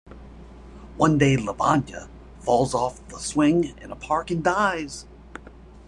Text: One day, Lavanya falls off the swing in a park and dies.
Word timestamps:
One 0.97 1.19
day, 1.19 1.37
Lavanya 1.37 2.09
falls 2.39 2.73
off 2.73 3.07
the 3.09 3.19
swing 3.19 3.77
in 3.79 3.91
a 3.91 3.95
park 3.95 4.31
and 4.31 4.43
dies. 4.43 5.05